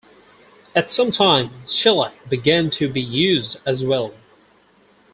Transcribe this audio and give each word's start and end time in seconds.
At 0.75 0.91
some 0.91 1.11
time, 1.11 1.51
shellac 1.67 2.27
began 2.27 2.71
to 2.71 2.91
be 2.91 3.01
used 3.03 3.57
as 3.67 3.83
well. 3.83 4.11